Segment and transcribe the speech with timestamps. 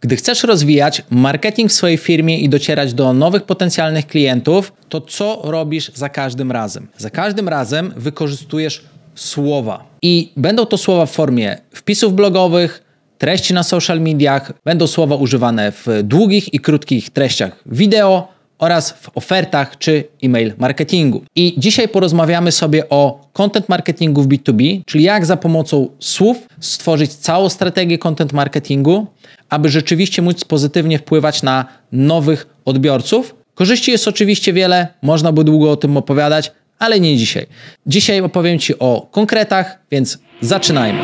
[0.00, 5.40] Gdy chcesz rozwijać marketing w swojej firmie i docierać do nowych potencjalnych klientów, to co
[5.44, 6.88] robisz za każdym razem?
[6.96, 8.84] Za każdym razem wykorzystujesz
[9.14, 9.84] słowa.
[10.02, 12.82] I będą to słowa w formie wpisów blogowych,
[13.18, 18.28] treści na social mediach, będą słowa używane w długich i krótkich treściach wideo
[18.58, 21.22] oraz w ofertach czy e-mail marketingu.
[21.36, 27.14] I dzisiaj porozmawiamy sobie o content marketingu w B2B, czyli jak za pomocą słów stworzyć
[27.14, 29.06] całą strategię content marketingu,
[29.50, 33.34] aby rzeczywiście móc pozytywnie wpływać na nowych odbiorców.
[33.54, 37.46] Korzyści jest oczywiście wiele, można by długo o tym opowiadać, ale nie dzisiaj.
[37.86, 41.00] Dzisiaj opowiem Ci o konkretach, więc zaczynajmy.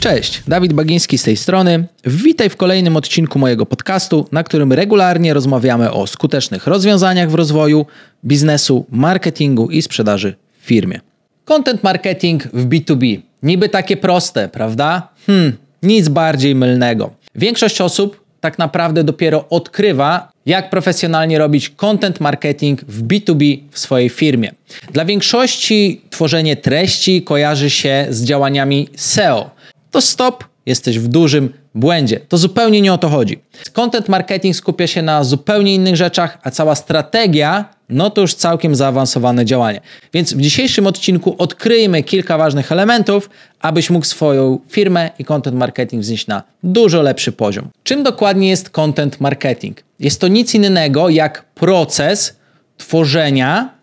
[0.00, 1.86] Cześć, Dawid Bagiński z tej strony.
[2.04, 7.86] Witaj w kolejnym odcinku mojego podcastu, na którym regularnie rozmawiamy o skutecznych rozwiązaniach w rozwoju
[8.24, 11.00] biznesu, marketingu i sprzedaży w firmie.
[11.44, 13.29] Content marketing w B2B.
[13.42, 15.08] Niby takie proste, prawda?
[15.26, 17.10] Hmm, nic bardziej mylnego.
[17.34, 24.08] Większość osób tak naprawdę dopiero odkrywa, jak profesjonalnie robić content marketing w B2B w swojej
[24.08, 24.52] firmie.
[24.92, 29.50] Dla większości tworzenie treści kojarzy się z działaniami SEO.
[29.90, 32.20] To stop, jesteś w dużym błędzie.
[32.28, 33.38] To zupełnie nie o to chodzi.
[33.72, 38.74] Content marketing skupia się na zupełnie innych rzeczach, a cała strategia no to już całkiem
[38.74, 39.80] zaawansowane działanie.
[40.12, 43.30] Więc w dzisiejszym odcinku odkryjmy kilka ważnych elementów,
[43.60, 47.68] abyś mógł swoją firmę i content marketing wznieść na dużo lepszy poziom.
[47.82, 49.82] Czym dokładnie jest content marketing?
[50.00, 52.36] Jest to nic innego jak proces
[52.76, 53.74] tworzenia,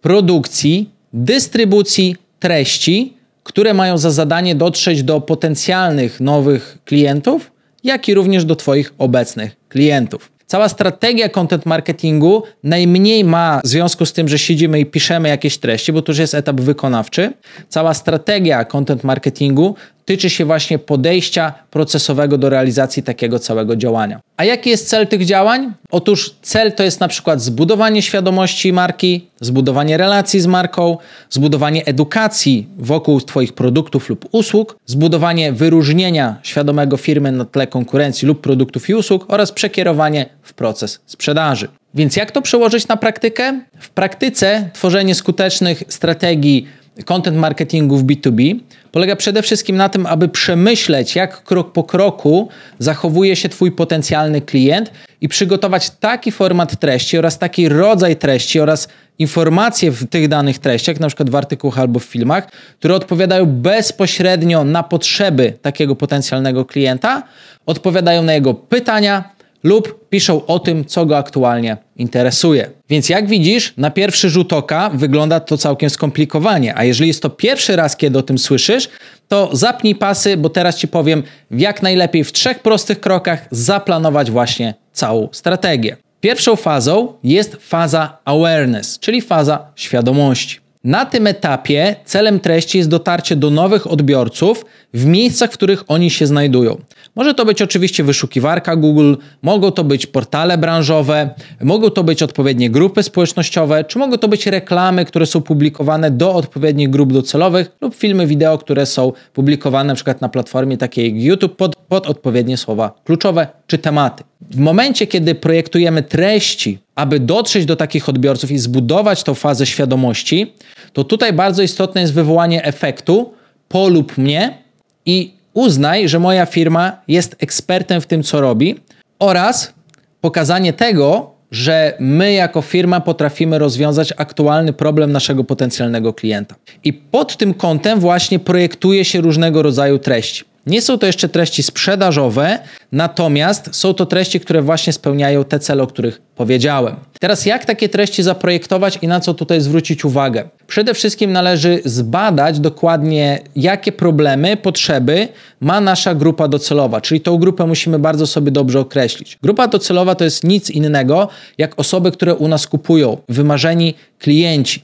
[0.00, 3.17] produkcji, dystrybucji treści,
[3.48, 7.50] które mają za zadanie dotrzeć do potencjalnych nowych klientów,
[7.84, 10.30] jak i również do Twoich obecnych klientów.
[10.46, 15.58] Cała strategia content marketingu najmniej ma w związku z tym, że siedzimy i piszemy jakieś
[15.58, 17.32] treści, bo to już jest etap wykonawczy.
[17.68, 19.74] Cała strategia content marketingu
[20.08, 24.20] tyczy się właśnie podejścia procesowego do realizacji takiego całego działania.
[24.36, 25.72] A jaki jest cel tych działań?
[25.90, 30.96] Otóż cel to jest na przykład zbudowanie świadomości marki, zbudowanie relacji z marką,
[31.30, 38.40] zbudowanie edukacji wokół Twoich produktów lub usług, zbudowanie wyróżnienia świadomego firmy na tle konkurencji lub
[38.40, 41.68] produktów i usług oraz przekierowanie w proces sprzedaży.
[41.94, 43.60] Więc jak to przełożyć na praktykę?
[43.78, 46.66] W praktyce tworzenie skutecznych strategii
[47.04, 48.60] content marketingu w B2B
[48.92, 52.48] polega przede wszystkim na tym, aby przemyśleć, jak krok po kroku
[52.78, 58.88] zachowuje się Twój potencjalny klient i przygotować taki format treści oraz taki rodzaj treści oraz
[59.18, 64.64] informacje w tych danych treściach, na przykład w artykułach albo w filmach, które odpowiadają bezpośrednio
[64.64, 67.22] na potrzeby takiego potencjalnego klienta,
[67.66, 72.70] odpowiadają na jego pytania, lub piszą o tym, co go aktualnie interesuje.
[72.88, 77.30] Więc jak widzisz, na pierwszy rzut oka wygląda to całkiem skomplikowanie, a jeżeli jest to
[77.30, 78.88] pierwszy raz, kiedy o tym słyszysz,
[79.28, 84.74] to zapnij pasy, bo teraz Ci powiem, jak najlepiej w trzech prostych krokach zaplanować właśnie
[84.92, 85.96] całą strategię.
[86.20, 90.60] Pierwszą fazą jest faza awareness, czyli faza świadomości.
[90.84, 94.64] Na tym etapie celem treści jest dotarcie do nowych odbiorców
[94.94, 96.76] w miejscach, w których oni się znajdują.
[97.18, 101.30] Może to być oczywiście wyszukiwarka Google, mogą to być portale branżowe,
[101.60, 106.34] mogą to być odpowiednie grupy społecznościowe, czy mogą to być reklamy, które są publikowane do
[106.34, 110.14] odpowiednich grup docelowych lub filmy wideo, które są publikowane np.
[110.20, 114.24] na platformie takiej jak YouTube pod, pod odpowiednie słowa kluczowe czy tematy.
[114.50, 120.52] W momencie, kiedy projektujemy treści, aby dotrzeć do takich odbiorców i zbudować tą fazę świadomości,
[120.92, 123.32] to tutaj bardzo istotne jest wywołanie efektu
[123.68, 124.58] polub mnie
[125.06, 128.80] i uznaj, że moja firma jest ekspertem w tym, co robi
[129.18, 129.74] oraz
[130.20, 136.54] pokazanie tego, że my jako firma potrafimy rozwiązać aktualny problem naszego potencjalnego klienta.
[136.84, 140.44] I pod tym kątem właśnie projektuje się różnego rodzaju treści.
[140.68, 142.58] Nie są to jeszcze treści sprzedażowe,
[142.92, 146.96] natomiast są to treści, które właśnie spełniają te cele, o których powiedziałem.
[147.20, 150.48] Teraz jak takie treści zaprojektować i na co tutaj zwrócić uwagę?
[150.66, 155.28] Przede wszystkim należy zbadać dokładnie, jakie problemy, potrzeby
[155.60, 159.38] ma nasza grupa docelowa, czyli tą grupę musimy bardzo sobie dobrze określić.
[159.42, 161.28] Grupa docelowa to jest nic innego
[161.58, 164.82] jak osoby, które u nas kupują, wymarzeni klienci.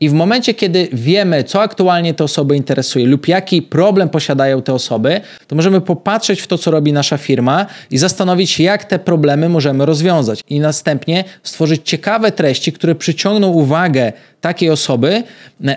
[0.00, 4.74] I w momencie, kiedy wiemy, co aktualnie te osoby interesuje lub jaki problem posiadają te
[4.74, 8.98] osoby, to możemy popatrzeć w to, co robi nasza firma i zastanowić się, jak te
[8.98, 10.40] problemy możemy rozwiązać.
[10.48, 15.22] I następnie stworzyć ciekawe treści, które przyciągną uwagę takiej osoby,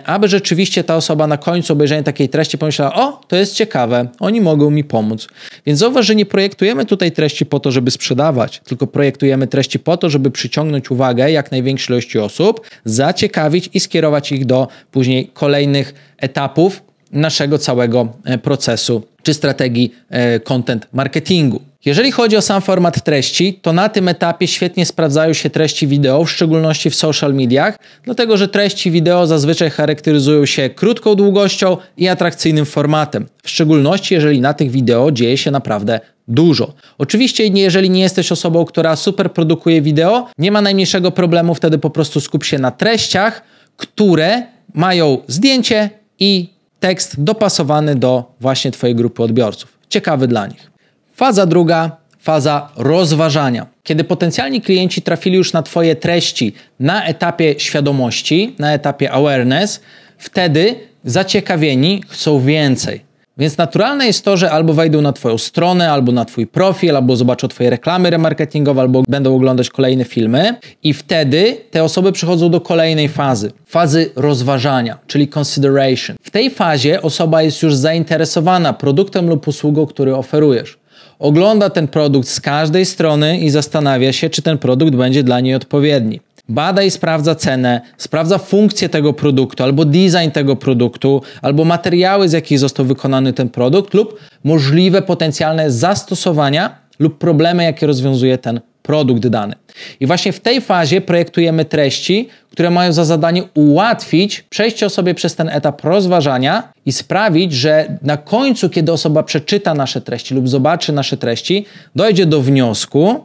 [0.06, 4.42] aby rzeczywiście ta osoba na końcu obejrzenia takiej treści pomyślała: O, to jest ciekawe, oni
[4.42, 5.28] mogą mi pomóc.
[5.66, 9.98] Więc zauważ, że nie projektujemy tutaj treści po to, żeby sprzedawać, tylko projektujemy treści po
[9.98, 15.94] to, żeby przyciągnąć uwagę jak największej ilości osób, zaciekawić i skierować ich do później kolejnych
[16.18, 21.62] etapów naszego całego e, procesu czy strategii e, content marketingu.
[21.86, 26.26] Jeżeli chodzi o sam format treści, to na tym etapie świetnie sprawdzają się treści wideo,
[26.26, 32.08] w szczególności w social mediach, dlatego że treści wideo zazwyczaj charakteryzują się krótką długością i
[32.08, 36.74] atrakcyjnym formatem, w szczególności jeżeli na tych wideo dzieje się naprawdę dużo.
[36.98, 41.90] Oczywiście, jeżeli nie jesteś osobą, która super produkuje wideo, nie ma najmniejszego problemu, wtedy po
[41.90, 43.44] prostu skup się na treściach,
[43.78, 45.90] które mają zdjęcie
[46.20, 49.80] i tekst dopasowany do właśnie Twojej grupy odbiorców.
[49.90, 50.72] Ciekawy dla nich.
[51.16, 53.68] Faza druga, faza rozważania.
[53.84, 59.82] Kiedy potencjalni klienci trafili już na Twoje treści na etapie świadomości, na etapie awareness,
[60.18, 63.09] wtedy zaciekawieni chcą więcej.
[63.40, 67.16] Więc naturalne jest to, że albo wejdą na Twoją stronę, albo na Twój profil, albo
[67.16, 72.62] zobaczą Twoje reklamy remarketingowe, albo będą oglądać kolejne filmy, i wtedy te osoby przechodzą do
[72.62, 76.16] kolejnej fazy fazy rozważania, czyli consideration.
[76.22, 80.80] W tej fazie osoba jest już zainteresowana produktem lub usługą, który oferujesz
[81.20, 85.56] ogląda ten produkt z każdej strony i zastanawia się, czy ten produkt będzie dla niej
[85.56, 86.20] odpowiedni.
[86.50, 92.34] Bada i sprawdza cenę, sprawdza funkcję tego produktu, albo design tego produktu, albo materiały, z
[92.34, 99.28] jakich został wykonany ten produkt, lub możliwe potencjalne zastosowania lub problemy, jakie rozwiązuje ten produkt
[99.28, 99.56] dany.
[100.00, 105.36] I właśnie w tej fazie projektujemy treści, które mają za zadanie ułatwić przejście osobie przez
[105.36, 110.94] ten etap rozważania i sprawić, że na końcu, kiedy osoba przeczyta nasze treści lub zobaczy
[110.94, 111.66] nasze treści,
[111.96, 113.24] dojdzie do wniosku,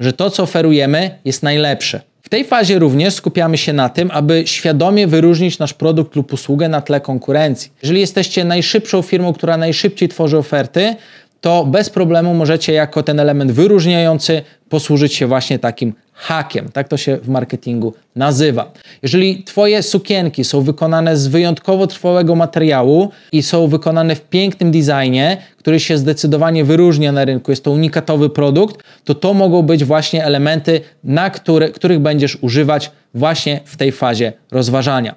[0.00, 2.13] że to, co oferujemy, jest najlepsze.
[2.34, 6.80] Tej fazie również skupiamy się na tym, aby świadomie wyróżnić nasz produkt lub usługę na
[6.80, 7.72] tle konkurencji.
[7.82, 10.96] Jeżeli jesteście najszybszą firmą, która najszybciej tworzy oferty,
[11.44, 16.68] to bez problemu możecie jako ten element wyróżniający posłużyć się właśnie takim hakiem.
[16.72, 18.72] Tak to się w marketingu nazywa.
[19.02, 25.36] Jeżeli Twoje sukienki są wykonane z wyjątkowo trwałego materiału i są wykonane w pięknym designie,
[25.56, 30.24] który się zdecydowanie wyróżnia na rynku, jest to unikatowy produkt, to to mogą być właśnie
[30.24, 35.14] elementy, na które, których będziesz używać właśnie w tej fazie rozważania.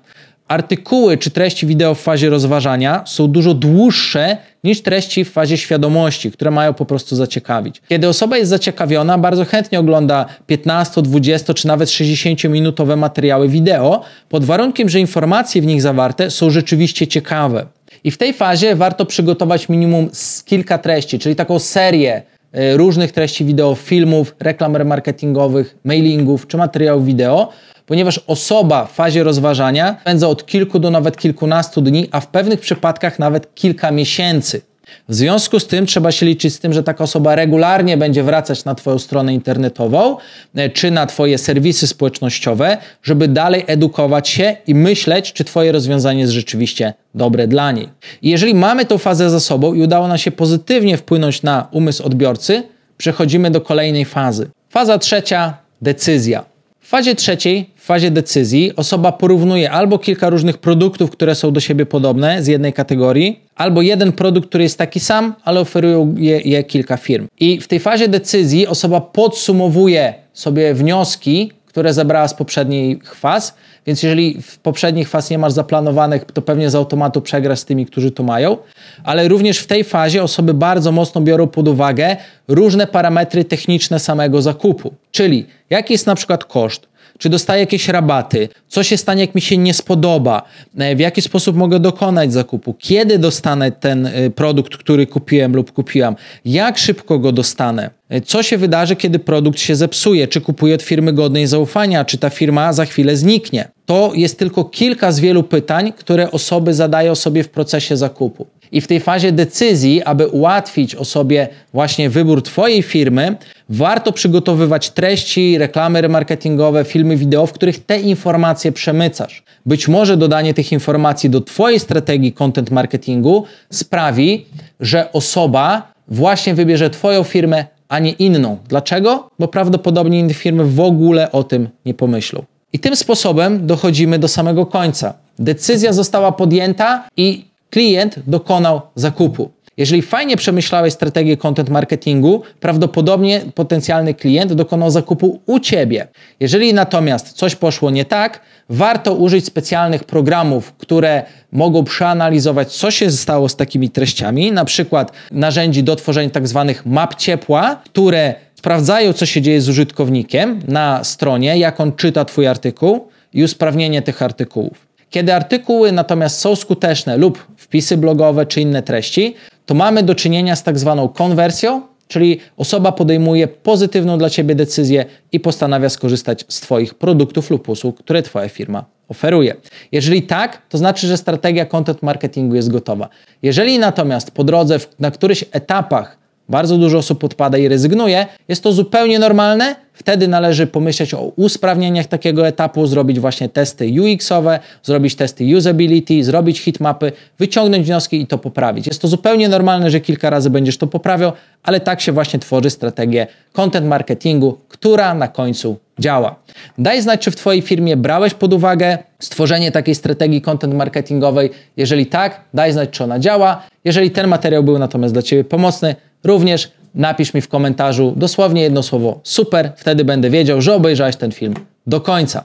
[0.47, 6.31] Artykuły czy treści wideo w fazie rozważania są dużo dłuższe niż treści w fazie świadomości,
[6.31, 7.81] które mają po prostu zaciekawić.
[7.89, 14.45] Kiedy osoba jest zaciekawiona, bardzo chętnie ogląda 15, 20 czy nawet 60-minutowe materiały wideo, pod
[14.45, 17.65] warunkiem, że informacje w nich zawarte są rzeczywiście ciekawe.
[18.03, 20.09] I w tej fazie warto przygotować minimum
[20.45, 22.21] kilka treści, czyli taką serię
[22.57, 27.49] y, różnych treści wideo, filmów, reklam remarketingowych, mailingów czy materiałów wideo,
[27.87, 32.59] ponieważ osoba w fazie rozważania spędza od kilku do nawet kilkunastu dni, a w pewnych
[32.59, 34.61] przypadkach nawet kilka miesięcy.
[35.09, 38.65] W związku z tym trzeba się liczyć z tym, że taka osoba regularnie będzie wracać
[38.65, 40.17] na Twoją stronę internetową
[40.55, 46.19] e, czy na Twoje serwisy społecznościowe, żeby dalej edukować się i myśleć, czy Twoje rozwiązanie
[46.19, 47.89] jest rzeczywiście dobre dla niej.
[48.21, 52.03] I jeżeli mamy tą fazę za sobą i udało nam się pozytywnie wpłynąć na umysł
[52.03, 52.63] odbiorcy,
[52.97, 54.49] przechodzimy do kolejnej fazy.
[54.69, 56.45] Faza trzecia decyzja.
[56.79, 61.85] W fazie trzeciej, fazie decyzji, osoba porównuje albo kilka różnych produktów, które są do siebie
[61.85, 66.63] podobne z jednej kategorii, albo jeden produkt, który jest taki sam, ale oferują je, je
[66.63, 67.27] kilka firm.
[67.39, 73.53] I w tej fazie decyzji osoba podsumowuje sobie wnioski, które zebrała z poprzednich faz
[73.87, 77.85] więc jeżeli w poprzednich faz nie masz zaplanowanych, to pewnie z automatu przegrasz z tymi,
[77.85, 78.57] którzy to mają.
[79.03, 82.17] Ale również w tej fazie osoby bardzo mocno biorą pod uwagę
[82.47, 84.93] różne parametry techniczne samego zakupu.
[85.11, 86.87] Czyli jaki jest na przykład koszt,
[87.17, 90.41] czy dostaję jakieś rabaty, co się stanie, jak mi się nie spodoba,
[90.77, 95.71] e, w jaki sposób mogę dokonać zakupu, kiedy dostanę ten e, produkt, który kupiłem lub
[95.71, 100.75] kupiłam, jak szybko go dostanę, e, co się wydarzy, kiedy produkt się zepsuje, czy kupuję
[100.75, 103.67] od firmy godnej zaufania, czy ta firma za chwilę zniknie.
[103.85, 108.47] To jest tylko kilka z wielu pytań, które osoby zadają sobie w procesie zakupu.
[108.71, 113.35] I w tej fazie decyzji, aby ułatwić osobie właśnie wybór Twojej firmy,
[113.69, 119.43] warto przygotowywać treści, reklamy remarketingowe, filmy wideo, w których te informacje przemycasz.
[119.65, 124.45] Być może dodanie tych informacji do Twojej strategii content marketingu sprawi,
[124.79, 128.57] że osoba właśnie wybierze Twoją firmę, a nie inną.
[128.67, 129.29] Dlaczego?
[129.39, 132.43] Bo prawdopodobnie inne firmy w ogóle o tym nie pomyślą.
[132.73, 135.13] I tym sposobem dochodzimy do samego końca.
[135.39, 139.51] Decyzja została podjęta i klient dokonał zakupu.
[139.77, 146.07] Jeżeli fajnie przemyślałeś strategię content marketingu, prawdopodobnie potencjalny klient dokonał zakupu u ciebie.
[146.39, 153.11] Jeżeli natomiast coś poszło nie tak, warto użyć specjalnych programów, które mogą przeanalizować, co się
[153.11, 159.13] stało z takimi treściami, na przykład narzędzi do tworzenia tak zwanych map ciepła, które sprawdzają,
[159.13, 164.21] co się dzieje z użytkownikiem na stronie, jak on czyta Twój artykuł i usprawnienie tych
[164.21, 164.87] artykułów.
[165.09, 170.55] Kiedy artykuły natomiast są skuteczne lub wpisy blogowe czy inne treści, to mamy do czynienia
[170.55, 176.59] z tak zwaną konwersją, czyli osoba podejmuje pozytywną dla Ciebie decyzję i postanawia skorzystać z
[176.59, 179.55] Twoich produktów lub usług, które Twoja firma oferuje.
[179.91, 183.09] Jeżeli tak, to znaczy, że strategia content marketingu jest gotowa.
[183.41, 186.17] Jeżeli natomiast po drodze na którychś etapach
[186.49, 189.75] bardzo dużo osób odpada i rezygnuje, jest to zupełnie normalne.
[189.93, 196.59] Wtedy należy pomyśleć o usprawnieniach takiego etapu, zrobić właśnie testy UX-owe, zrobić testy usability, zrobić
[196.59, 198.87] hitmapy, wyciągnąć wnioski i to poprawić.
[198.87, 201.31] Jest to zupełnie normalne, że kilka razy będziesz to poprawiał,
[201.63, 206.35] ale tak się właśnie tworzy strategię content marketingu, która na końcu działa.
[206.77, 211.49] Daj znać, czy w Twojej firmie brałeś pod uwagę stworzenie takiej strategii content marketingowej.
[211.77, 213.63] Jeżeli tak, daj znać, czy ona działa.
[213.85, 218.83] Jeżeli ten materiał był natomiast dla Ciebie pomocny, również napisz mi w komentarzu dosłownie jedno
[218.83, 221.53] słowo super, wtedy będę wiedział, że obejrzałeś ten film
[221.87, 222.43] do końca.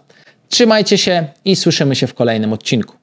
[0.49, 3.02] Trzymajcie się i słyszymy się w kolejnym odcinku.